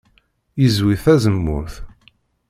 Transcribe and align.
Yezwi 0.61 0.95
tazemmurt. 1.03 1.75